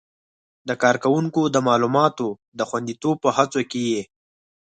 [0.67, 4.01] د کاروونکو د معلوماتو د خوندیتوب په هڅو کې یې